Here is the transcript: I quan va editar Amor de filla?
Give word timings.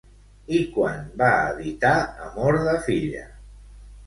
I 0.59 0.61
quan 0.77 1.03
va 1.23 1.27
editar 1.49 1.93
Amor 2.29 2.59
de 2.71 2.75
filla? 2.89 3.23